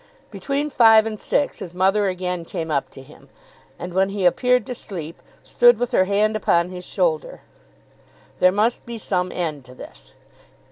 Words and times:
Between 0.31 0.71
five 0.71 1.05
and 1.05 1.19
six 1.19 1.59
his 1.59 1.75
mother 1.75 2.07
again 2.07 2.43
came 2.43 2.71
up 2.71 2.89
to 2.89 3.03
him, 3.03 3.29
and 3.77 3.93
when 3.93 4.09
he 4.09 4.25
appeared 4.25 4.65
to 4.65 4.73
sleep, 4.73 5.21
stood 5.43 5.77
with 5.77 5.91
her 5.91 6.05
hand 6.05 6.35
upon 6.35 6.69
his 6.69 6.83
shoulder. 6.87 7.41
There 8.39 8.51
must 8.51 8.83
be 8.83 8.97
some 8.97 9.31
end 9.31 9.63
to 9.65 9.75
this. 9.75 10.15